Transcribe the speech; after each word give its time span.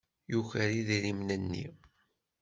Yuker 0.31 0.69
idrimen-nni. 0.79 1.65